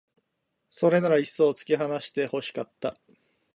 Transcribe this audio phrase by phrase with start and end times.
[0.71, 2.95] それならいっそう突き放して欲しかった